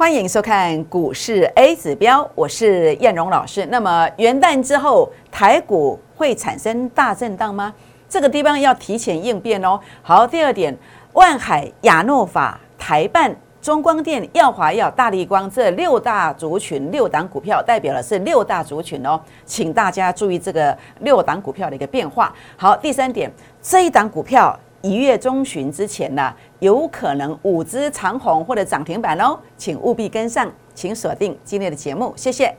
[0.00, 3.66] 欢迎收看股市 A 指标，我是燕荣老师。
[3.66, 7.74] 那么元旦之后，台股会产生大震荡吗？
[8.08, 9.78] 这个地方要提前应变哦。
[10.00, 10.74] 好，第二点，
[11.12, 22.34] 万海、亚诺法、台办、中光电、耀华耀、大力光这六大族群六档股票，代表的是六大族群哦，请大家注意这个六档股票的一个变化。
[22.56, 23.30] 好，第三点，
[23.60, 24.58] 这一档股票。
[24.82, 32.54] 一月中旬之前呢，有可能五只长红或者涨停板哦，请务必跟上，请锁定今天的节目，谢谢。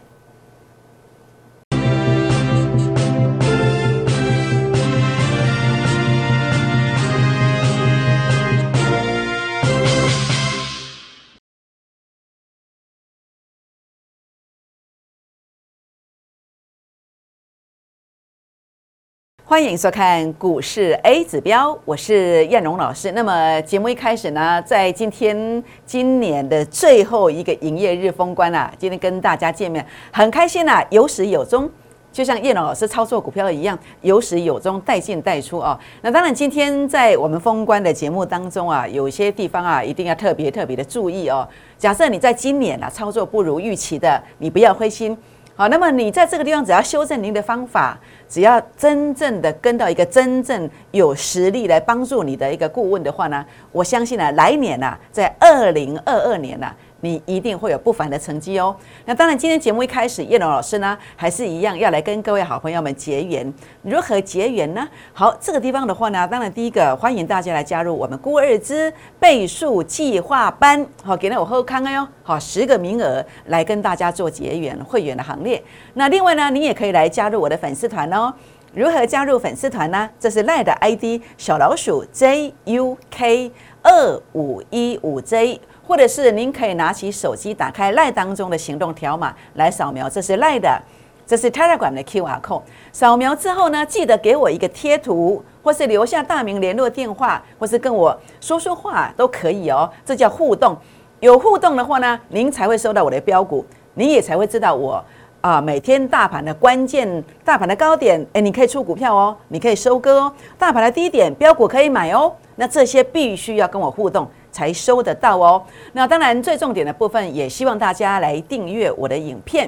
[19.51, 23.11] 欢迎收看股市 A 指标，我是燕荣老师。
[23.11, 31.69] 那么节目一开始呢，在今天今年的最后一个营业日封关啊，今天跟大家见面很开心啊，有始有终，
[32.13, 35.77] 就像燕荣老师操作股票一样，有始有终，带进带出哦。
[36.01, 41.45] 那当然，今天在我们封关的节目当中啊，有些地方啊，一定要特别特别的注意哦。
[41.77, 45.17] 假设你在今年啊操作不如预期的，你不要灰心。
[45.61, 47.95] 好，那么你在这个地方只要修正您的方法，
[48.27, 56.67] 只要真正的跟到一个真正有实力来帮助你的一个顾问的话呢，我相信呢，来年呢，在二零二二年呢。
[57.01, 58.75] 你一定会有不凡的成绩哦。
[59.05, 63.53] 那当然，今天节目一开始，叶龙老师呢还是一样要来跟各位好朋友们结缘。
[63.83, 64.87] 如何结缘呢？
[65.13, 70.85] 好，这个地方的话呢，当然第一个欢迎大家来加入我们孤二之倍数计划班。
[71.03, 72.07] 好，给了我后康哟。
[72.23, 75.61] 好，十个名额来跟大家做结缘会员的行列。
[75.95, 78.33] 那另外呢，你也可以来加入我的粉丝团哦。
[78.73, 80.09] 如何加入粉丝团呢？
[80.17, 85.59] 这是赖的 ID 小老鼠 JUK 二五一五 J。
[85.87, 90.81] 或者是您可以拿起手机，打开赖当中的行动条码来扫描，这是赖的，
[91.25, 92.61] 这是 Telegram 的 QR code。
[92.91, 99.89] 扫描之后呢，记得给我一个贴图，或是留下大名、联络电话，或是跟我说说话都可以哦。
[100.05, 100.77] 这叫互动。
[101.19, 105.03] 有互动的话呢，您才会收到我的标股，你也才会知道我
[105.41, 110.33] 啊每天大盘的关键、大盘的高点，哎，你可以出股票哦，你可以收割哦。
[110.57, 112.33] 大盘的低点，标股可以买哦。
[112.55, 114.27] 那这些必须要跟我互动。
[114.61, 115.63] 才收得到哦。
[115.93, 119.67] 那当然，最重点的部分也希望大家来订阅我的影片，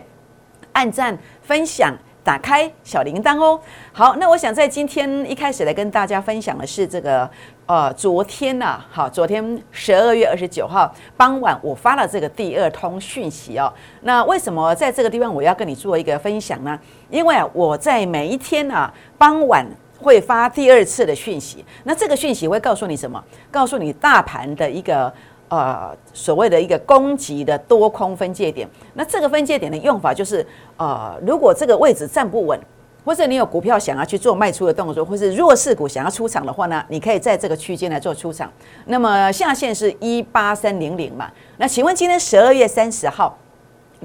[0.71, 1.91] 按赞、分享、
[2.23, 3.59] 打开小铃铛哦。
[3.91, 7.27] 好，那我想在今天一开始来跟大家分享的是这个，
[7.65, 13.73] 呃，昨天呐，好，昨天十二月二十九号傍晚我发了这个第二通讯息哦。
[14.01, 16.79] 那为什么在这个地方我要跟你做一个分享呢？
[17.09, 19.65] 因为啊，我在每一天啊傍晚。
[20.03, 23.23] 会发第二次的讯息，那这个讯息会告诉你什么？
[23.49, 25.11] 告诉你大盘的一个
[25.47, 28.69] 呃所谓的一个攻击的多空分界点。
[28.93, 30.45] 那这个分界点的用法就是，
[30.77, 32.59] 呃，如果这个位置站不稳，
[33.05, 38.51] 或者你有股票想要去做卖出的动作，或是弱势股想要出场的话呢，你可以在这个区间来做出场。
[38.85, 41.31] 那么下限是一八三零零嘛？
[41.57, 43.37] 那请问今天十二月三十号？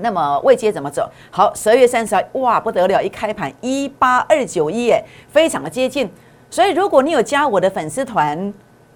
[0.03, 1.09] 那么未接怎么走？
[1.31, 3.03] 好，十二月三十号，哇，不得了！
[3.03, 6.11] 一开盘一八二九一，哎，非常的接近。
[6.51, 8.53] 所以如果你有加我的粉丝团，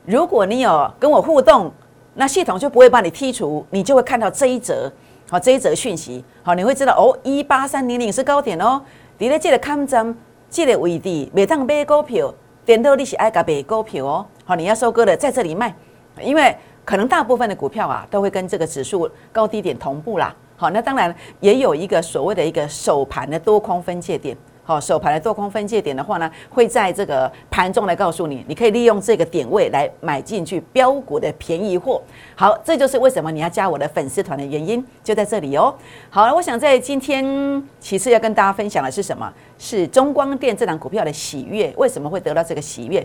[0.06, 1.70] 如果你有跟我互动，
[2.14, 4.90] 那系统就不会把你剔除，你就会看到这一则，
[5.30, 8.82] 好，这一则讯息，好，你会知道哦，一八三零零是高点哦。
[9.18, 10.14] 你咧记得看涨，
[10.48, 12.32] 记得位置，每当买股票，
[12.64, 14.26] 点到你是爱个买股票哦。
[14.44, 15.74] 好，你要收割的在这里卖，
[16.20, 20.34] 因为可能大部分的股票啊，都会跟这个指数高低点同步啦。
[20.62, 24.36] 好，那当然也有一个所谓的一个首盘的多空分界点。
[24.62, 32.00] 好，首盘的多空分界点的话呢，会在这个盘中来告诉你，你可以利用这个点位来买进去标股的便宜货。
[32.36, 35.74] 好，这就是为什么你要加我的粉丝团的原因，就在这里哦。
[36.08, 39.28] 好了，我想在今天其次要跟大家分享的是什么？
[39.58, 41.74] 是中光电这档股票的喜悦。
[41.76, 43.04] 为什么会得到这个喜悦？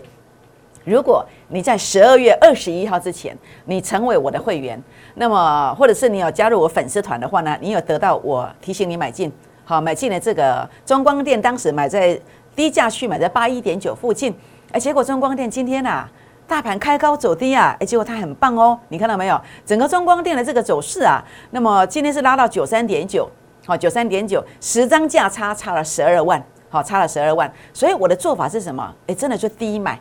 [0.88, 4.82] 如果你在十二月二十一号之前，你成为我的会员，
[5.14, 9.30] 那么或者是你有加入我粉丝团的话呢，你有得到我提醒你买进，
[9.64, 12.18] 好买进了这个中光电，当时买在
[12.56, 14.34] 低价区，买在八一点九附近，
[14.72, 16.10] 哎，结果中光电今天啊，
[16.46, 19.38] 大盘开高走低啊，哎，结果它很棒哦，你看到没有？
[19.66, 23.28] 整个中光电的这个走势啊，那么今天是拉到九三点九，
[23.66, 28.94] 好，九三点九，十张价差差了十二万，好，差了十二万，所以我的做法是什么？
[29.06, 29.98] 哎，真的就低买。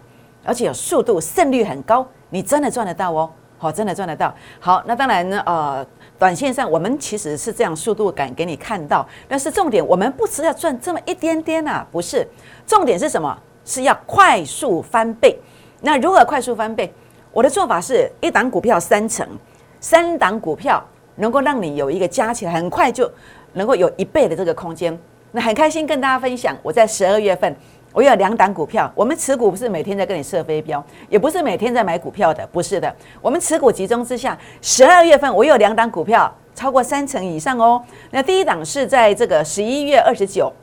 [0.47, 3.29] 而且有速度，胜率很高，你真的赚得到哦！
[3.57, 4.33] 好，真的赚得到。
[4.61, 5.85] 好，那当然呢，呃，
[6.17, 12.25] 短线上我们其实是这样速度感给你看到，但是重点我们不是要赚这么一点点呐，不是，
[12.65, 13.37] 重点是什么？
[13.65, 15.37] 是要快速翻倍。
[15.81, 16.89] 那如何快速翻倍？
[17.33, 19.27] 我的做法是一档股票三成，
[19.81, 20.81] 三档股票
[21.15, 23.11] 能够让你有一个加起来很快就
[23.53, 24.97] 能够有一倍的这个空间。
[25.33, 27.53] 那很开心跟大家分享，我在十二月份
[27.97, 37.83] 我有两档股票，我们持股不是每天在跟你设飞镖，也不是每天在买股票的，不是的，我们持股集中之下，十二月份我有两档股票超过三成以上哦。
[38.11, 40.53] 那第一档是在这个十一月二十九、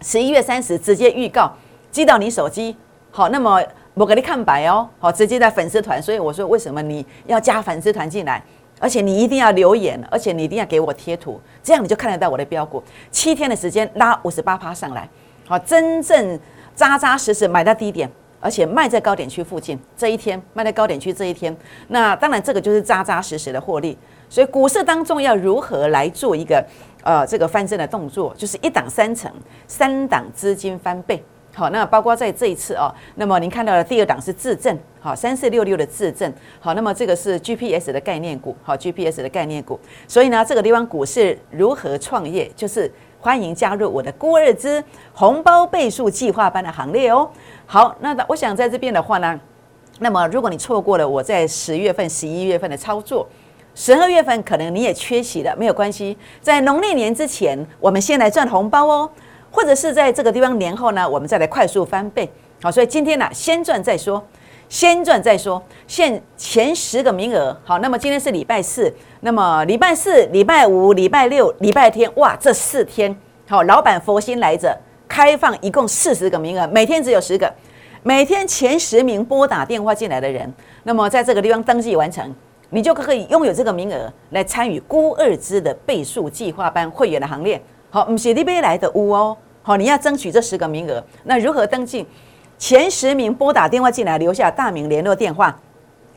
[0.00, 1.52] 十一月三十直接预告
[1.92, 2.76] 寄到你手机，
[3.12, 3.62] 好，那么
[3.94, 8.42] 我给你看白哦，好，直接在粉丝团，所以我说为什么你要加粉丝团进来？
[8.80, 12.82] 而且你一定要留言，而且你一定要给我贴图，这样你就看得到我的标股。
[13.12, 15.08] 七天的时间拉五十八趴上来，
[15.46, 16.36] 好，真正
[16.74, 18.10] 扎扎实实买到低点，
[18.40, 19.78] 而且卖在高点区附近。
[19.96, 21.56] 这一天卖在高点区这一天，
[21.88, 23.96] 那当然这个就是扎扎实实的获利。
[24.28, 26.64] 所以股市当中要如何来做一个
[27.02, 29.30] 呃这个翻身的动作，就是一档三成，
[29.66, 31.22] 三档资金翻倍。
[31.54, 39.78] 好，那包括在这一次哦，那么您看到的第二档是自证，好，三四六六的自证，好，那么这个是 GPS 的概念股，好，GPS 的概念股，
[40.08, 42.90] 所以呢，这个地方股市如何创业，就是
[43.22, 44.82] 欢迎加入我的孤二资
[45.14, 47.30] 红包倍数计划班的行列哦。
[47.66, 49.38] 好，那我想在这边的话呢，
[50.00, 53.24] 那么如果你错过了我在十月份、十一月份的操作，
[53.76, 59.08] 十二月份可能你也缺席了，没有关系，在农历年之前，我们先来赚红包哦。
[59.52, 62.28] 或者是在这个地方年后呢，我们再来快速翻倍。
[62.60, 64.20] 好，所以今天呢，先赚再说，
[64.72, 65.62] 先赚再说。
[65.86, 68.90] 现前十个名额，好，那么今天是礼拜四，
[69.20, 73.14] 那么礼拜四、礼拜五、礼拜六、礼拜天，哇，这四天，
[73.46, 74.74] 好，老板佛心来着，
[75.06, 77.52] 开放一共四十个名额，每天只有十个，
[78.02, 80.50] 每天前十名拨打电话进来的人，
[80.84, 82.34] 那么在这个地方登记完成，
[82.70, 87.60] 你就可以拥有这个名额来参与孤二支的倍数计划班会员的行列。
[87.90, 89.36] 好，不是你边来的屋哦。
[89.60, 92.06] 好，你要争取这十个名额，那如何登记？
[92.62, 95.52] 前十名拨打电话进来，留下大名、联络电话，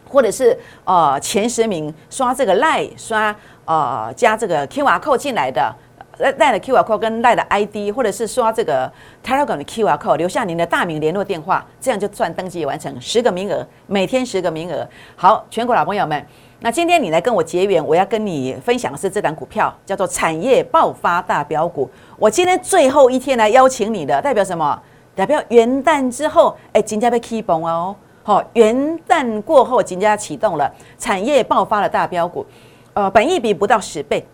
[0.07, 5.75] 或者是呃前十名刷这个赖刷呃加这个 QR code 进来的，
[6.19, 8.87] 赖的 QR code 跟赖的 ID，或者是刷这个
[9.25, 12.95] Telegram 的 QR code，留下您的大名、联络电话，这样就算登记完成。
[13.01, 14.87] 十个名额，每天十个名额。
[15.15, 16.23] 好，全国老朋友们。
[16.59, 21.89] 那今天你来跟我结缘，我要跟你分享的是这档股票，叫做产业爆发大标股。
[22.17, 24.79] 我今天最后一天来邀请你的，代表什么？
[25.15, 27.95] 代表元旦之后，哎，金价被 keep 崩哦。
[28.21, 32.45] 好，元旦过后，金价启动了产业爆发了大标股。
[32.93, 34.25] 呃，本益比不到十倍，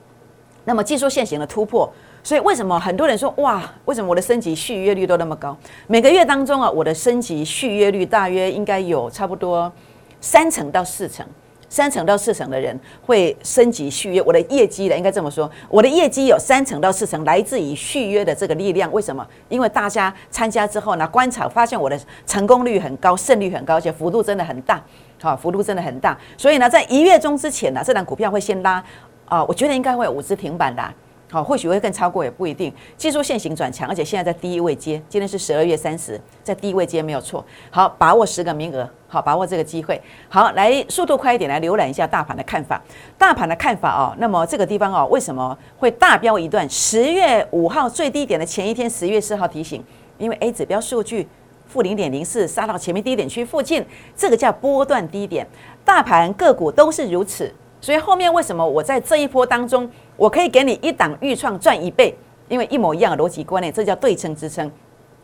[0.66, 1.92] 那么技术线型的突破，
[2.24, 5.56] 所以为什么很多人说哇，为什么我的升级续约率都那么高？
[5.88, 9.72] 每个月当中啊，我的升级续约率大约应该有差不多
[10.20, 11.26] 三成到四成。
[11.72, 18.92] 三成到四成的人会升级续约，我的业绩呢，应该这么说，我的业绩有三成到四成来自于续约的这个力量。
[18.92, 19.26] 为什么？
[19.48, 21.98] 因为大家参加之后呢，观察发现我的
[22.28, 24.84] 成功率很高，胜率很高，而且幅度真的很大，
[25.22, 26.18] 好，幅度真的很大。
[26.38, 28.84] 所以呢，在一月中之前呢，这档股票会先拉
[29.24, 30.84] 啊，我觉得应该会有五只停板的。
[31.32, 32.74] 好，或许会更超过，也不一定。
[32.98, 37.42] 技术线型转强，而且现在在第一位接，今天是十二月三十，在第一位接没有错。
[37.70, 40.02] 好，把握十个名额，好，把握这个机会。
[40.28, 42.82] 好，来速度快一点，来浏览一下大盘的看法。
[43.18, 46.70] 大盘的看法哦，那么这个地方哦，为什么会大飙一段？
[46.70, 49.82] 十月五号最低点的前一天，十月四号提醒，
[50.18, 51.26] 因为 A 指标数据
[51.66, 53.86] 负零点零四杀到前面低点区附近，
[54.18, 55.48] 这个叫波段低点。
[55.86, 57.50] 大盘个股都是如此，
[57.80, 59.90] 所以后面为什么我在这一波当中？
[60.22, 62.16] 我可以给你一档预创赚一倍，
[62.48, 64.72] 因为一模一样的逻辑观念，这叫对称支撑。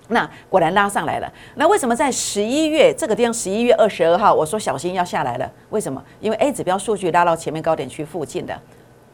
[0.08, 1.32] 那果然拉上来了。
[1.54, 5.48] 那为什么在十一月这个地方，十一月二十二号，我说小心要下来了？
[5.70, 6.04] 为什么？
[6.20, 8.60] 因为 A 指标数据拉到前面高点区附近的，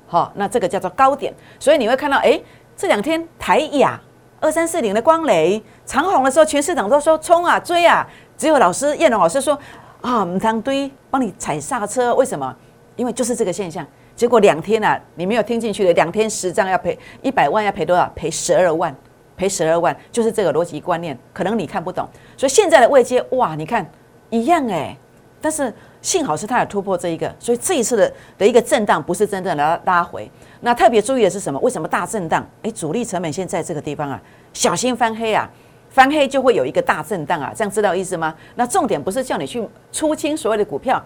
[0.07, 1.33] 好，那这个叫做高点。
[1.59, 2.39] 所以你会看到，哎，
[2.77, 3.99] 这两天台亚
[4.39, 9.59] 二三四零的光雷长红的时候，全市场都说冲啊追啊，只有老师叶龙老师说
[9.99, 12.15] 啊，唔当堆帮你踩刹车。
[12.15, 12.55] 为什么？
[12.95, 13.85] 因为就是这个现象。
[14.15, 18.11] 结果两天啊，你没有听进去的，两天十张要赔一百万，要赔多少？
[18.15, 18.95] 赔十二万，
[19.35, 22.07] 赔十二万，就是这个逻辑观念，可能你看不懂。
[22.37, 23.85] 所以现在的位阶，哇，你看
[24.29, 24.95] 一样哎，
[25.41, 30.29] 但是幸好是它有突破这一个，所以这一次的的一个震荡不是真正的拉拉回。
[30.61, 31.59] 那特别注意的是什么？
[31.61, 32.47] 为什么大震荡？
[32.61, 34.21] 哎，主力成本线在这个地方啊，
[34.53, 35.49] 小心翻黑啊，
[35.89, 38.33] 翻黑就会有一个大震荡啊，这样知道意思吗？
[38.53, 41.03] 那重点不是叫你去出清所有的股票，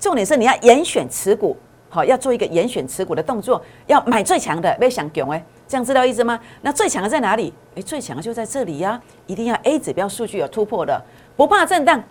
[0.00, 1.56] 重点是你要严选持股。
[1.88, 6.38] 好，要做一个严选持股的动作，要买最强的，别想囧哎，这样知道意思吗？
[6.60, 7.52] 那最强的在哪里？
[7.76, 9.00] 诶，最强的就在这里呀！
[9.26, 11.02] 一定要 A 指标数据有突破的，
[11.36, 12.02] 不怕震荡，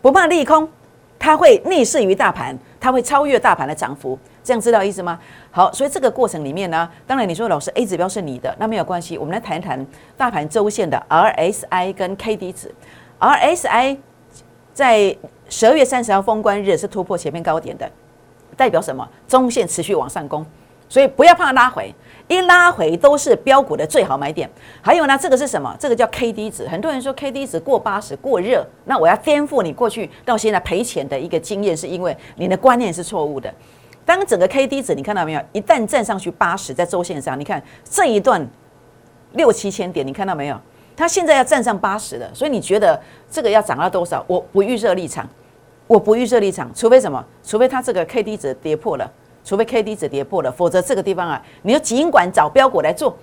[0.00, 0.68] 不怕利空，
[1.18, 5.18] 它会逆势于大盘，它会超越大盘的涨幅，这样知道意思吗？
[5.50, 9.84] 好，所以这个过程里面呢，当然你说老师 A 指标是你的，那没有关系，我们来谈一谈
[10.16, 12.72] 大盘周线的 RSI 跟 K D 值。
[13.18, 13.96] RSI
[14.72, 15.16] 在
[15.48, 17.90] 十二月三十号封关日是突破前面高点的。
[18.56, 19.06] 代表什么？
[19.28, 20.44] 中线持续往上攻，
[20.88, 21.94] 所以不要怕拉回，
[22.28, 24.48] 一拉回都是标股的最好买点。
[24.80, 25.76] 还有呢，这个是什么？
[25.78, 26.66] 这个叫 K D 值。
[26.66, 33.52] 很多人说 K D 值过八十过热，那我要颠覆你过去到现在赔钱的一个经验，是因为你的观念是错误的。
[34.04, 35.42] 当整个 K D 值你看到没有？
[35.52, 38.48] 一旦站上去八十，在周线上，你看这一段
[39.32, 40.58] 六七千点，你看到没有？
[40.96, 42.98] 它现在要站上八十了，所以你觉得
[43.30, 44.24] 这个要涨到多少？
[44.26, 45.28] 我不预设立场，
[45.86, 47.24] 我不预设立场，除非什么？
[47.44, 49.10] 除非它这个 K D 值跌破了，
[49.44, 53.16] 除非 K D 值跌破了，否则这个地方啊，你要尽管找标股来做，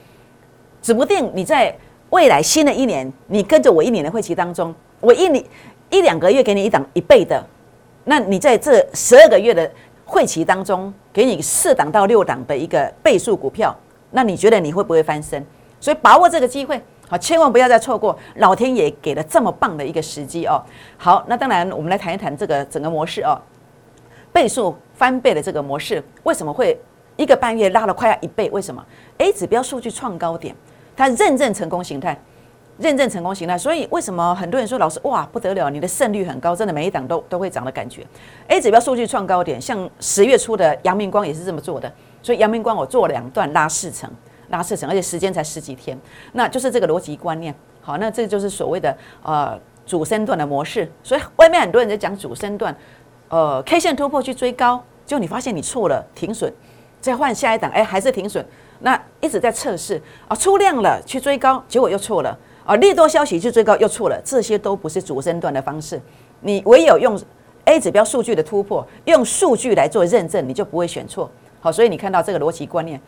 [0.82, 1.76] 指不定你在
[2.10, 5.44] 未来新的一年，你跟着我一年的会期当中，我一年
[5.90, 7.46] 一两个月给你一档一倍的，
[8.06, 9.70] 那你在这十二个月的
[10.06, 13.76] 会期当中，给你四档到六档的一个倍数股票，
[14.12, 15.46] 那你觉得你会不会翻身？
[15.82, 16.82] 所以把握这个机会。
[17.08, 20.62] 好，千万不要再错过老天爷给了这么棒的一个时机哦。
[20.98, 23.40] 好，那当然我们来谈一谈这个整个模式哦，
[24.32, 26.80] 倍数翻倍的这个模式为什么会
[27.18, 28.50] 一个半月拉了快要一倍？
[28.50, 28.84] 为什么
[29.20, 30.56] ？A 指标数据创高点，
[30.96, 32.20] 它认证成功形态，
[32.78, 33.56] 认证成功形态。
[33.56, 38.04] 所以为什么很多人说老师哇不得了，你的胜率很高，真的每一档都都会涨的感觉。
[38.48, 41.92] A 指标数据创高点，像十月初的阳明光也是这么做的，
[42.24, 44.10] 所以阳明光我做两段拉四成。
[44.54, 46.00] 拉四成，而且时间才十几天，
[46.34, 47.54] 那就是这个逻辑观念。
[47.82, 50.90] 好，那这就是所谓的呃主升段的模式。
[51.02, 52.74] 所以外面很多人在讲主升段，
[53.30, 56.54] 呃 K 线突破去追高，就你发现你错了，停损，
[57.02, 58.46] 再换下一档，哎，还是停损。
[58.80, 66.00] 那一直在测试啊，出量了去追高，结果又错了啊，利多消息去追高又错了，这些都不是主升段的方式。
[66.42, 67.20] 你唯有用
[67.66, 71.32] A 指标数据的突破，用数据来做认证，你就不会选错。
[71.60, 73.02] 好，所以你看到这个逻辑观念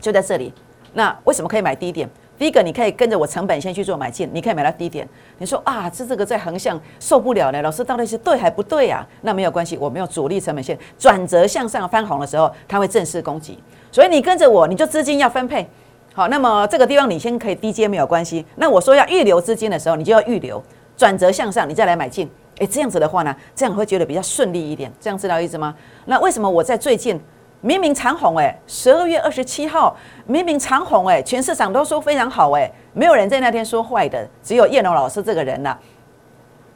[0.00, 0.52] 就在这里。
[0.98, 2.10] 那为什么可以买低点？
[2.36, 5.08] 第一个，你可以跟着我成本先去做买进，你可以买到低点。
[5.38, 9.06] 你说啊，这这个在横向受不了呢，老师到底是对还不对啊？
[9.22, 13.56] 那没有关系，我没有主力成本线转折向上翻红的时候，它会正式攻击。
[13.92, 15.64] 所以你跟着我，你就资金要分配
[16.12, 16.26] 好。
[16.26, 18.44] 那么这个地方你先可以低接没有关系。
[18.56, 20.60] 那我说要预留资金的时候，你就要预留
[20.96, 22.28] 转折向上，你再来买进。
[22.58, 24.92] 诶，这样子的话呢，这样会觉得比较顺利一点。
[24.98, 25.72] 这样知道意思吗？
[26.06, 27.20] 那为什么我在最近？
[27.60, 29.96] 明明长红哎，十二月二十七号
[30.26, 35.76] 明明长红哎，全市场都说非常好哎，没有人在那天说坏的，只有叶龙老师这个人呐，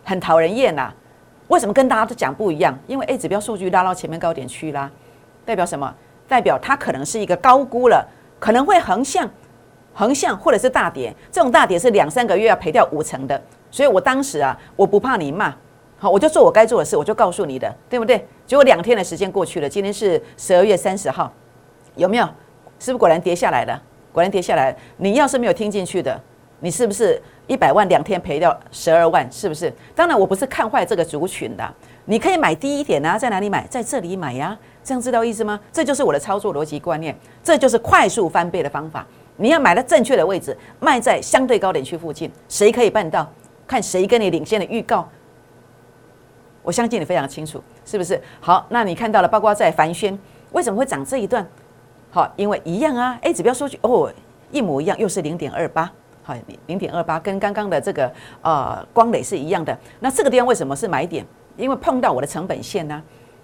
[0.02, 0.92] 很讨人厌呐。
[1.48, 2.76] 为什么跟大家都讲不一样？
[2.86, 4.90] 因为 A 指标数据拉到前面高点去啦，
[5.44, 5.92] 代表什么？
[6.26, 8.04] 代表它可能是一个高估了，
[8.40, 9.28] 可能会横向、
[9.92, 11.14] 横向或者是大跌。
[11.30, 15.54] 这种大跌是两三个月要赔掉五成的，所以我当时啊，我不怕你骂。
[15.98, 18.26] 好，我就做我该做的事，我就告诉你的，对不对？
[18.52, 21.32] 结果两天的时间过去了，今天是十二月三十号，
[21.96, 22.24] 有没有？
[22.78, 23.82] 是不是果然跌下来了？
[24.12, 24.76] 果然跌下来。
[24.98, 26.20] 你要是没有听进去的，
[26.60, 29.26] 你是不是一百万两天赔掉十二万？
[29.32, 29.72] 是不是？
[29.94, 31.66] 当然，我不是看坏这个族群的。
[32.04, 33.66] 你可以买低一点啊，在哪里买？
[33.68, 34.54] 在这里买呀。
[34.84, 35.58] 这样知道意思吗？
[35.72, 39.06] 这就是我的操作逻辑观念，这就是快速翻倍的方法。
[39.38, 42.30] 你要买到正确的位置，卖在相对高点区附近。
[42.50, 43.26] 谁可以办到？
[43.66, 45.08] 看谁跟你领先的预告。
[46.62, 48.20] 我相信你非常清楚，是不是？
[48.40, 50.16] 好，那你看到了，包括在凡轩
[50.52, 51.46] 为什么会涨这一段？
[52.10, 54.12] 好，因为一样啊，A 指标数据哦，
[54.50, 55.90] 一模一样，又是零点二八，
[56.22, 56.34] 好，
[56.66, 59.76] 零点二八跟刚刚的这个呃光磊是一样的。
[60.00, 61.26] 那这个地方为什么是买点？
[61.56, 63.02] 因为碰到我的成本线呢，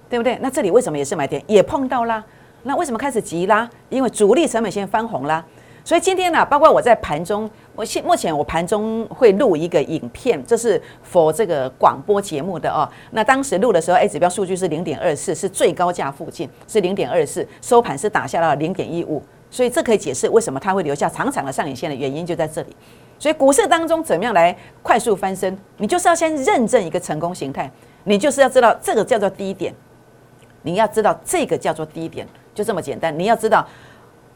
[0.09, 0.39] 对不对？
[0.41, 1.43] 那这里为什么也是买点？
[1.47, 2.25] 也碰到啦。
[2.63, 3.69] 那为什么开始急啦？
[3.89, 5.45] 因为主力成本线翻红啦。
[5.89, 10.79] 所以今天呢，包括我在盘中，我现目前我盘中会录一个影片，这是
[11.11, 12.87] for 这个广播节目的哦。
[13.13, 22.77] 那当时录的时候，A 指标数据是零点二四，是最高价附近，是零点二四，收盘是打下了零点一五，所以这可以解释为什么它会留下长长的上影线的原因就在这里。
[23.19, 27.71] 所以股市当中怎么样来快速翻身，你就是要先认证一个成功形态，
[28.05, 29.73] 你就是要知道这个叫做低点，
[30.61, 33.67] 你要知道这个叫做低点，就这么简单，你要知道。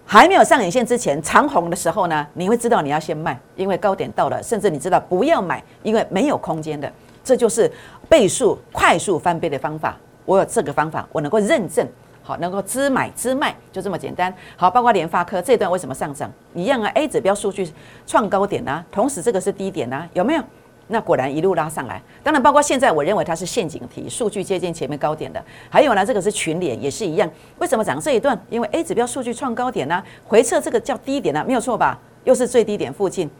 [0.04, 6.92] 还没有上影线之前，长红的时候呢，你会知道你要先卖，因为高点到了，甚至你知道不要买，因为没有空间的。
[7.24, 7.70] 这就是
[8.08, 9.96] 倍数快速翻倍的方法。
[10.24, 11.86] 我有这个方法，我能够认证，
[12.22, 14.32] 好，能够知买知卖，就这么简单。
[14.56, 17.68] 好，包括联发科这段为什么上涨一样啊？A 指标数据
[18.06, 20.42] 创高点啊，同时这个是低点啊，有没有？
[20.88, 25.42] 那果然一路拉上来，当然包括现在，我认为它是陷阱题，数据接近前面高点的。
[25.70, 28.38] 还有呢，这个是群联也是一样，为什么涨这一段？
[28.50, 31.98] 因为 A 指标数据创高点呢，回撤这个叫低点呢，没有错吧？
[32.24, 33.30] 又是最低点附近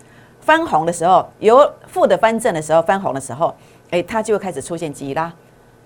[0.40, 3.54] 翻红的时候，由负的翻正的时候，翻红的时候，
[3.90, 5.32] 哎，它就会开始出现急拉。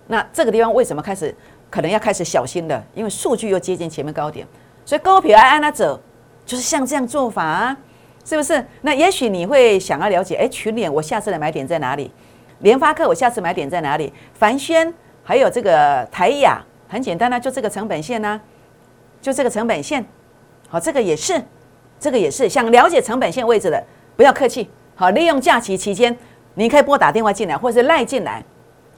[0.07, 1.35] 那这个地方为什么开始
[1.69, 2.83] 可能要开始小心的？
[2.95, 4.47] 因为数据又接近前面高点，
[4.85, 5.99] 所以高皮安安那走，
[6.45, 7.77] 就是像这样做法啊。
[8.27, 8.63] 是不是？
[8.83, 12.11] 那也许你会想要了解，哎，群联我下次的买点在哪里？
[12.59, 14.13] 联发科我下次买点在哪里？
[14.35, 14.93] 凡轩
[15.23, 18.41] 还有这个台雅，很简单啊，就这个成本线呢。
[19.23, 20.05] 就这个成本线，
[20.69, 21.41] 好，这个也是，
[21.99, 22.49] 这个也是。
[22.49, 23.83] 想了解成本线位置的，
[24.17, 26.17] 不要客气，好，利用假期期间，
[26.55, 28.45] 你可以拨打电话进来，或者是赖进来。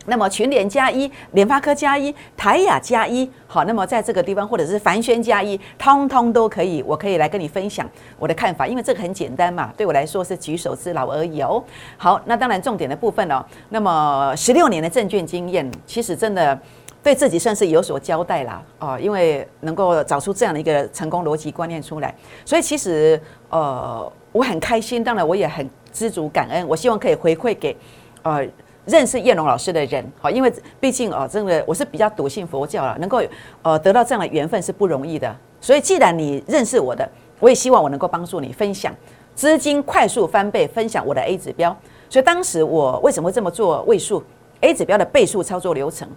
[0.09, 7.89] 那么群联加一、联发科加一、台雅加一，好，那么在这个地方或者是凡轩加一，通通都可以，我可以来跟你分享
[8.19, 11.63] 我的看法，因为这个很简单嘛，对我来说是举手之劳而已哦。
[11.97, 16.59] 好，那当然重点的部分哦，那么十六年的证券经验，其实真的
[17.03, 27.77] 对自己算是有所交代啦，哦，因为能够找出这样的一个成功逻辑观念出来，所以其实呃我很开心，当然我也很知足感恩，我希望可以回馈给
[28.23, 28.47] 呃。
[28.89, 33.23] 认识叶龙老师的人，好，因为毕竟哦，真的我是比较笃信佛教了，能够
[33.61, 35.37] 呃得到这样的缘分是不容易的。
[35.61, 37.07] 所以既然你认识我的，
[37.39, 38.95] 我也希望我能够帮助你分享
[39.35, 41.77] 资金快速翻倍，分享我的 A 指标。
[42.09, 43.83] 所以当时我为什么会这么做？
[43.83, 44.25] 位数
[44.63, 46.09] A 指标的倍数操作流程，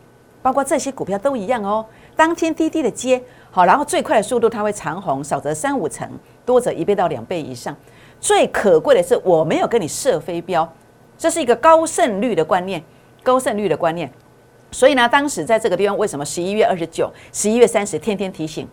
[0.42, 1.86] 包括这些股票都一样哦。
[2.16, 6.10] 当天滴滴的接好，然后最快的速度它会长红，少则三五成，
[6.46, 7.76] 多则一倍到两倍以上。
[8.22, 10.68] 最可贵的是我没有跟你设飞镖。
[11.22, 12.84] 这是一个高胜率的观念，
[13.22, 14.12] 高胜率的观念。
[14.72, 18.68] 所以呢，当时在这个地方，为什么十一月二十九、十一月三十天天提醒？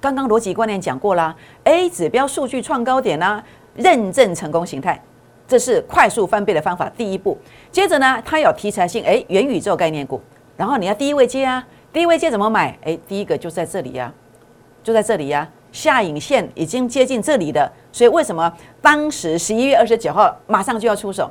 [0.00, 1.32] 刚刚逻辑观念讲过啦
[1.62, 3.40] ，A 指标数据创高点啦，
[3.76, 5.00] 认证成功形态，
[5.46, 6.90] 这是快速翻倍的方法。
[6.96, 7.38] 第一步，
[7.70, 10.20] 接着呢，它有题材性，哎，元宇宙概念股，
[10.56, 12.76] 然后你要第一位接啊，第一位接怎么买？
[12.82, 14.12] 哎，第一个就在这里呀，
[14.82, 21.30] 就在这里呀，下影线已经接近这里的，所以为什么当时十一月二十九号马上就要出手？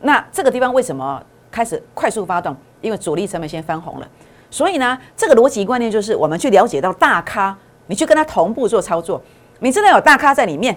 [0.00, 2.54] 那这个地方为什么开始快速发动？
[2.82, 4.08] 因为主力成本先翻红了，
[4.50, 9.20] 所以呢，这个逻辑观念就是我们去了解到大咖，你去跟他同步做操作，
[9.58, 10.76] 你知道有大咖在里面，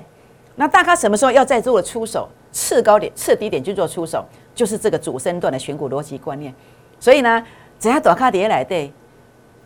[0.56, 6.52] 那大咖什么时候要再做出手，次高点、次低点去做出手，就是这个主升段的选股逻辑观念。
[7.00, 7.44] 所以呢，
[7.80, 8.92] 只要大咖跌来对，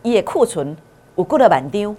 [0.02, 0.76] 也库存
[1.14, 1.94] 我过了满丢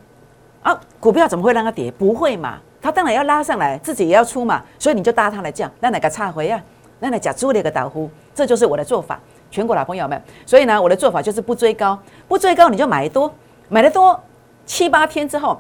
[0.62, 1.90] 啊，股票怎么会让它跌？
[1.90, 6.62] 不会嘛，它当然要拉上来，自己也要出嘛，所以你就搭它来降，那哪个差回啊？
[7.00, 9.20] 那来讲，租了一个导呼，这就是我的做法。
[9.52, 13.34] 全国老朋友们，所以呢，我的做法就是不追高，不追高你就买多，
[13.70, 14.20] 买的多，
[14.66, 15.58] 七八天之后，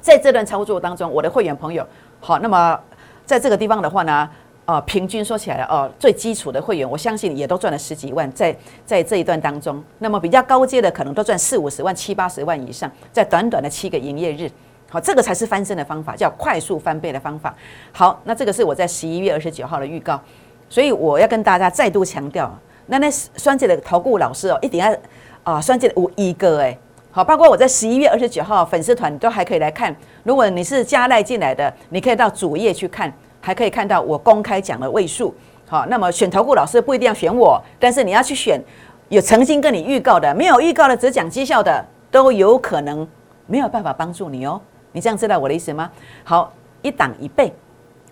[0.00, 1.86] 在这段操作当中，我的会员朋友，
[2.20, 2.78] 好，那么
[3.24, 4.28] 在这个地方的话呢，
[4.66, 14.50] 呃，平均说起来哦，最基础的会员，我相信也都赚了十几万，在在这一段当中，那么比较高阶的可能都赚四五十万、七八十万以上，在短短的七个营业日，
[14.90, 17.54] 好，这个才是翻身的方法，叫快速翻倍的方法。
[17.92, 20.20] 好，那这个是我在十一月二十九号的预告。
[20.70, 22.50] 所以我要跟大家再度强调，
[22.86, 24.96] 那那双姐的投顾老师哦，一定要
[25.42, 26.78] 啊，双姐的五一个哎，
[27.10, 29.94] 好，包括我在十一月二十九号粉丝团都还可以来看。
[30.22, 35.34] 如果你是加赖进来的，你可以到主页去看，还可以看到我公开讲的位数。
[35.66, 38.60] 好，那么选投顾老师不一定要选我，但是你要去选
[39.08, 43.06] 有曾经跟你预告的，没有预告的只讲绩效的，都有可能
[43.46, 44.60] 没有办法帮助你哦。
[44.92, 45.90] 你这样知道我的意思吗？
[46.22, 46.52] 好，
[46.82, 47.52] 一档一倍，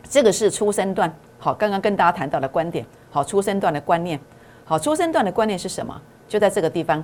[0.09, 1.13] 这个是出生段。
[1.39, 4.19] 好，刚刚跟大家谈到的观点，好，出生段的观念，
[4.65, 6.01] 好，出生段的观念是什么？
[6.29, 7.03] 就在这个地方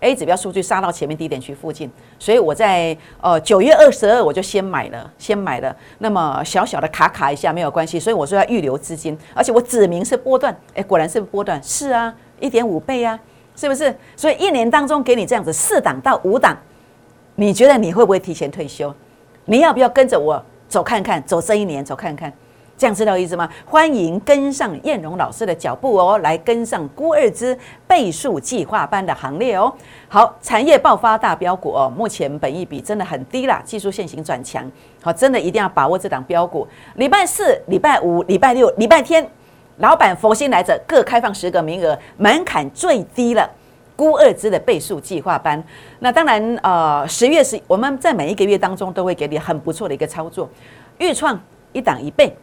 [0.00, 13.18] ，A 指标数据杀到前面低点区附近，所以我在呃九月二十二我就先买了，先买了，那么小小的卡卡一下没有关系，所以我说要预留资金，而且我指明是波段，哎，果然是波段，是啊，一点五倍啊，
[13.54, 13.96] 是不是？
[14.16, 16.58] 所以一年当中给你这样子四档到五档，
[17.36, 18.92] 你觉得你会不会提前退休？
[19.46, 21.22] 你要不要跟着我走看看？
[21.24, 22.32] 走这一年，走看看。
[22.76, 23.48] 这样知道意思吗？
[23.64, 27.56] 欢迎跟上燕荣老师的脚步哦，来跟上孤二之
[27.86, 29.72] 倍数计划班的行列哦。
[30.08, 34.68] 好，产业爆发大标股哦，目前本益比真的很低啦，技术线型转强，
[35.02, 36.66] 好，真的一定要把握这档标股。
[36.96, 39.24] 礼拜四、礼拜五、礼拜六、礼拜天，
[39.78, 43.48] 老板佛心来者，各开放十个名额，门槛最低了。
[43.96, 45.62] 孤二之的倍数计划班，
[46.00, 50.50] 那当然呃，十月是我们在每一个月当中都会给你很不错的一个操作，
[50.98, 51.40] 预创
[51.72, 52.36] 一档一倍。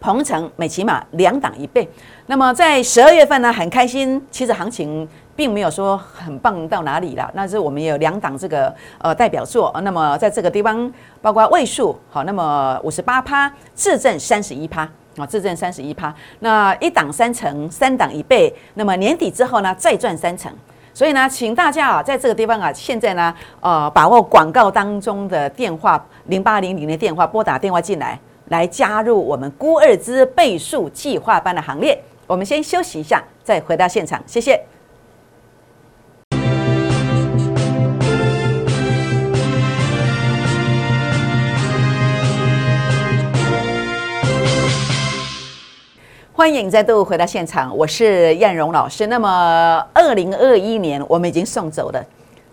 [0.00, 1.86] 鹏程每起码两档一倍，
[2.26, 4.20] 那么在十二月份呢，很开心。
[4.30, 9.70] 其实行情并没有说很棒到哪里了，那是我们有两档这个呃代表作。
[9.84, 16.14] 那么在这个地方，包括位数好，那么五十八趴，自证三十一趴啊，自证三十一趴。
[16.38, 18.52] 那一档三成，三档一倍。
[18.74, 20.50] 那么年底之后呢，再赚三成。
[20.94, 28.18] 所以呢，请大家啊，在这个地方啊，现在呢，呃，把握广告当中的电话零八零零的电话，拨打电话进来。
[28.50, 31.96] 来加入我们孤二之倍数计划班的行列。
[32.26, 34.20] 我们先休息一下，再回到现场。
[34.26, 34.60] 谢谢。
[46.32, 49.06] 欢迎再度回到现场，我是燕荣老师。
[49.06, 52.04] 那么，二零二一年我们已经送走了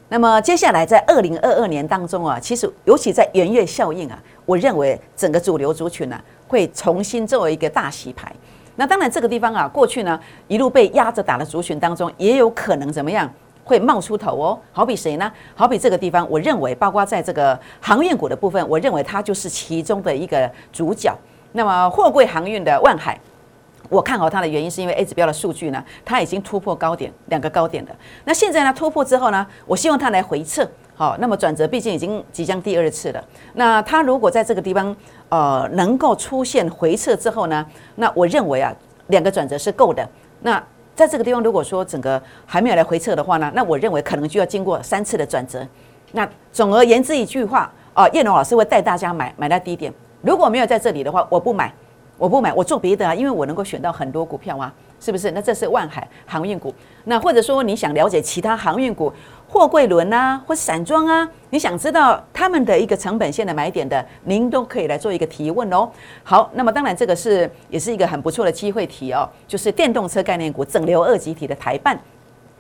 [0.09, 6.17] 那么接下来在二零二二年当中啊，其实尤其在元月效应啊，我认为整个主流族群呢
[6.47, 8.31] 会重新作为一个大洗牌。
[8.77, 10.17] 那当然这个地方啊，过去呢
[10.47, 13.29] 一路被压着打的族群当中，也有可能怎么样
[13.65, 14.57] 会冒出头哦。
[14.71, 15.29] 好比谁呢？
[15.53, 21.13] 好比这个地方，我认为包括在这个航运股的部分，我认为它就是其中的一个主角。
[21.51, 23.19] 那么货柜航运的万海。
[23.89, 27.91] 我看好它的原因是因为 A 指标的数据呢，它已经突破高点两个高点了。
[28.25, 30.67] 那现在呢突破之后呢，我希望它来回撤。
[30.95, 33.23] 好，那么转折毕竟已经即将第二次了。
[33.53, 34.95] 那它如果在这个地方
[35.29, 38.73] 呃能够出现回撤之后呢，那我认为啊
[39.07, 40.07] 两个转折是够的。
[40.41, 40.61] 那
[40.95, 45.65] 在这个地方如果说整个还没有来回撤的话呢，那我认为可能就要经过三次的转折。
[46.13, 49.93] 那总而言之一句话啊，叶龙老师会带大家买买到低点。
[50.21, 51.71] 如果没有在这里的话，我不买。
[52.17, 55.31] 我不买，我做别的啊，因为我能够选到很多股票啊，是不是？
[55.31, 56.73] 那这是万海航运股。
[57.03, 59.13] 那或者说你想了解其他航运股，
[59.47, 65.89] 货柜轮啊，或散装啊，你想知道他们的一个成本线的买点的，您都可以来做一个提问哦。
[66.23, 71.97] 好，那么当然这个是也是一个很不错的机会题哦，就是电动车概念股整流二级体的台办。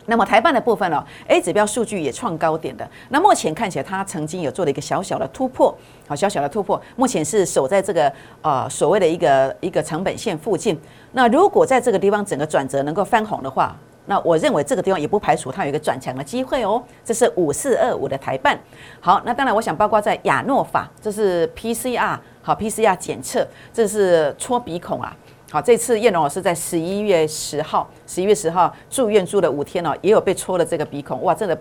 [0.07, 2.89] 那么台办的部分哦，A 指标数据也创高点的。
[3.09, 6.81] 那目前看起来，它曾经有做了一个小小的突破，好，小小的突破。
[6.95, 10.79] 目前是守在这个呃所谓的一个一个成本线附近。
[11.11, 16.81] 那如果在这个地方整个转折能够翻红的话，那我认为这个地方也不排除它有一个转强的机会哦。
[17.03, 18.57] 这是五四二五的台办。
[19.01, 25.13] 好，那当然我想包括在亚诺法，这是 PCR 好 PCR 检测，这是戳鼻孔啊。
[25.49, 31.57] 好，这次叶龙老师在十一月十号，十一月十号住院住了五天哦，也有被戳了这个鼻孔，哇，真的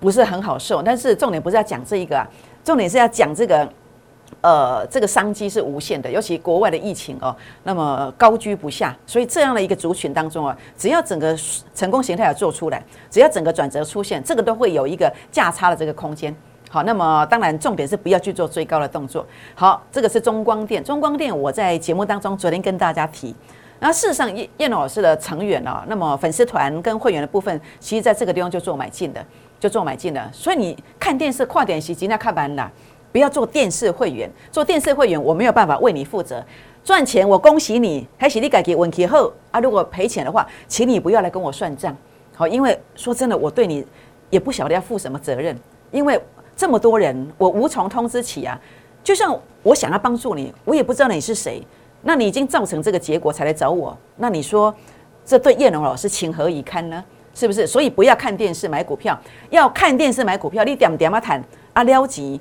[0.00, 0.82] 不是很好受。
[0.82, 2.26] 但是重点不是要讲这一个啊，
[2.64, 3.68] 重点是要讲这个，
[4.40, 11.36] 呃，这个商机是无限的，尤其国外的疫情哦，那么高居不下，所以这样的一个族群当中啊，只要整个
[11.74, 16.34] 成功形态要做出来，只要整个转折出现，这个都会有一个价差的这个空间。
[16.72, 19.26] 好，那么当然重点是不要去做追高的动作。
[19.54, 23.36] 好，这个是中光电，中光电我在节目当中昨天跟大家提，
[23.78, 29.22] 那事实上叶叶老师的成员哦，那么粉丝团跟会员的部分，其实在这个地方就做买进的，
[29.60, 30.30] 就做买进的。
[30.32, 32.72] 所以你看电视跨点席今天看完了，
[33.12, 36.42] 不要做电视会员，做电视会员我没有办法为你负责，
[36.82, 41.94] 赚钱我恭喜你，还是你改给稳期后啊，如果赔钱的话，请你不要来跟我算账。
[42.34, 43.86] 好，因为说真的，我对你
[44.30, 45.54] 也不晓得要负什么责任，
[45.90, 46.18] 因为。
[46.62, 48.56] 这么多人，我无从通知起啊！
[49.02, 51.60] 就像我想要帮助你，我也不知道你是谁。
[52.02, 54.72] 那你已经造成这个结果才来找我，那你说
[55.24, 57.04] 这对叶龙老师情何以堪呢？
[57.34, 57.66] 是不是？
[57.66, 59.20] 所以不要看电视买股票，
[59.50, 62.40] 要看电视买股票，你点点啊谈啊撩急，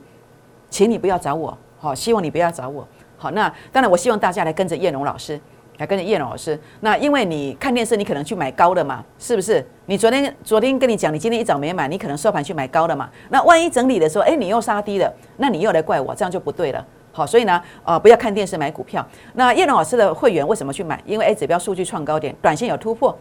[0.69, 2.87] 请你不要找我，好，希望你不要找我。
[3.17, 5.41] 好，那当然我希望大家来跟着叶龙老师。
[5.77, 9.65] 来跟着叶老师，那因为你看电视，你可能去买高的嘛，是不是？
[9.87, 13.09] 你昨天昨天跟你讲，你今天一早没买，你可能收盘去买高的嘛。
[13.29, 16.85] 那万一整理的时候，哎，你又杀低了，那你又来怪我，这样就不对了。
[17.11, 19.05] 好，所以呢，呃，不要看电视买股票。
[19.33, 21.01] 那叶龙老师的会员为什么去买？
[21.05, 23.17] 因为 A 指标数据创高点，短线有突破，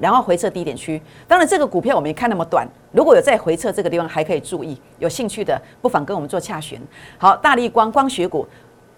[0.00, 1.00] 然后回撤低点区。
[1.28, 4.80] 当然，这个股票我没看那么短，如果有在回撤这个地方，还可以注意。
[4.98, 6.80] 有兴趣的不妨跟我们做洽询。
[7.18, 8.46] 好，大力光光学股。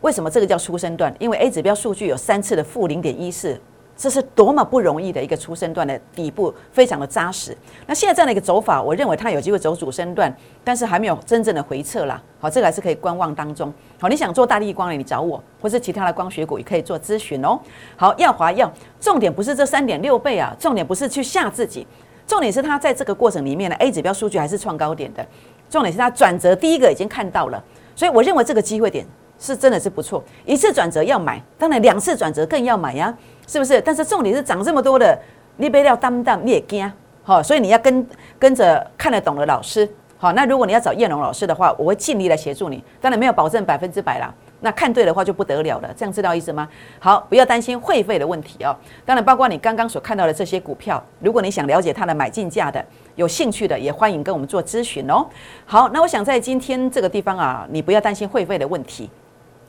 [0.04, 1.12] 为什么这个叫出生段？
[1.18, 3.58] 因为 A 指标数据有三次的负零点一四，
[3.96, 7.56] 这是多么不容易的一个出生段的底部，非常的扎实。
[7.86, 10.30] 那现在这样的一个走法，我认为它有机会走主升段，
[10.62, 12.22] 但是还没有真正的回撤啦。
[12.38, 13.72] 好，这个还是可以观望当中。
[13.98, 17.58] 好，你想做大力光的，你找我，或是其他的光学股也可以做咨询哦。
[17.96, 21.86] 好，耀华耀，重点不是这三点六倍啊，重点不是去吓自己，
[22.26, 25.26] 重点是它在这个过程里面呢，A 指标数据还是创高点的，
[25.70, 27.64] 重点是它转折第一个已经看到了，
[27.96, 29.06] 所以我认为这个机会点。
[29.44, 33.14] 是真的是不错，一次转折要买，当然两次转折更要买呀，
[33.46, 33.78] 是不是？
[33.82, 35.18] 但是重点是涨这么多的，
[35.58, 36.90] 你不要担当，你也惊，
[37.22, 38.06] 好，所以你要跟
[38.38, 46.66] 跟着看得懂的老师，好，那如果你要找叶龙老师的话，我会尽力来协助你，当然没有保证百分之百啦，那看对的话就不得了了，这样知道意思吗？
[46.98, 52.82] 好，不要担心会费的问题哦，当然包括你刚刚所看到的这些股票，如果你想了解它的买进价的。
[53.16, 55.24] 有兴趣的也欢迎跟我们做咨询哦。
[55.64, 59.08] 好，那我想在今天这个地方啊，你不要担心会费的问题。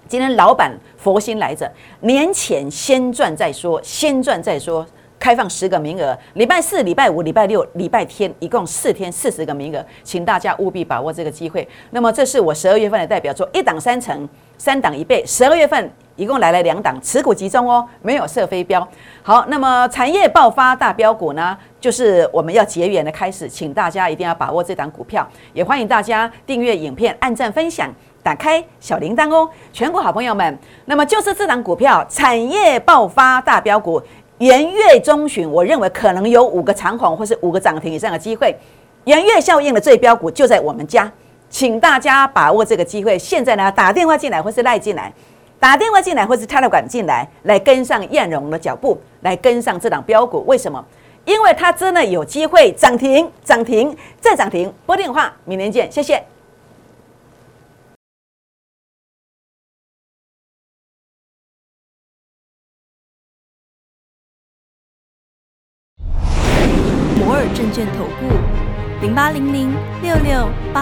[0.07, 1.69] 今天老板佛心来着，
[2.01, 4.85] 年前先赚再说，先赚再说，
[5.17, 11.67] 开放十个名额，礼拜四、礼拜五、礼拜六、礼拜天，一共四天四十个名额，请大家务必把握这个机会。
[11.89, 15.23] 那么这是我十二月份的代表作，一档三成，三档一倍。
[15.25, 18.87] 十二月份一共来了两档，持股集中哦，没有设飞镖。
[19.23, 27.91] 好，那么产业爆发大标股呢，就是我们要结缘的开始，请大家一定要把握这档股票，也欢迎大家订阅影片、按赞、分享。
[28.25, 34.01] 打开小铃铛哦，全国好朋友们，那么就是这档股票产业爆发大标股，
[34.39, 38.57] 元月中旬，我认为可能有五个长虹或是五个涨停以上的机会。
[39.03, 41.11] 元月效应的最标股就在我们家，
[41.51, 43.15] 请大家把握这个机会。
[43.15, 45.13] 现在呢，打电话进来或是赖进来，
[45.59, 50.43] 打电话进来或是 Telegram 进来，来跟上燕荣的脚步，来跟上这档标股。
[50.47, 50.83] 为什么？
[51.25, 54.73] 因为它真的有机会涨停，涨停再涨停。
[54.87, 56.23] 拨电话，明天见，谢谢。